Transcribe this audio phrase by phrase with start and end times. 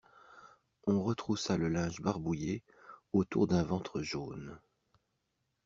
[0.87, 2.63] On retroussa le linge barbouillé
[3.13, 4.59] autour d'un ventre jaune.